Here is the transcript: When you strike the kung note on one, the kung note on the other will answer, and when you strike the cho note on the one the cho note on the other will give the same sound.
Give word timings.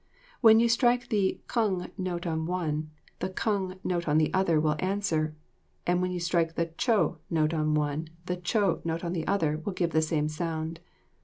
When 0.39 0.59
you 0.59 0.67
strike 0.67 1.09
the 1.09 1.39
kung 1.47 1.91
note 1.95 2.25
on 2.25 2.47
one, 2.47 2.89
the 3.19 3.29
kung 3.29 3.75
note 3.83 4.07
on 4.09 4.17
the 4.17 4.33
other 4.33 4.59
will 4.59 4.75
answer, 4.79 5.35
and 5.85 6.01
when 6.01 6.09
you 6.11 6.19
strike 6.19 6.55
the 6.55 6.71
cho 6.75 7.19
note 7.29 7.53
on 7.53 7.75
the 7.75 7.79
one 7.79 8.07
the 8.25 8.37
cho 8.37 8.81
note 8.83 9.03
on 9.03 9.13
the 9.13 9.27
other 9.27 9.59
will 9.63 9.73
give 9.73 9.91
the 9.91 10.01
same 10.01 10.27
sound. 10.27 10.79